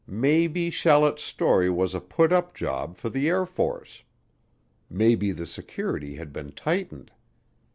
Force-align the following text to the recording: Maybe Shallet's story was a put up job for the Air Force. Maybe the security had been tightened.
Maybe 0.07 0.71
Shallet's 0.71 1.21
story 1.21 1.69
was 1.69 1.93
a 1.93 2.01
put 2.01 2.31
up 2.31 2.55
job 2.55 2.97
for 2.97 3.11
the 3.11 3.29
Air 3.29 3.45
Force. 3.45 4.01
Maybe 4.89 5.31
the 5.31 5.45
security 5.45 6.15
had 6.15 6.33
been 6.33 6.53
tightened. 6.53 7.11